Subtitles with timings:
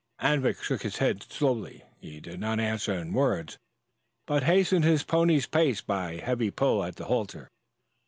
[0.19, 1.83] Anvik shook his head slowly.
[1.99, 3.59] He did not answer in words,
[4.25, 7.51] but hastened his pony's pace by his heavy pull at the halter.